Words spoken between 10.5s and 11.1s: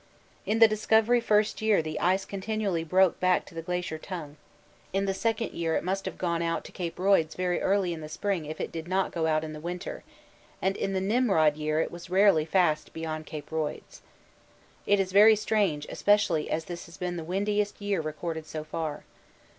and in the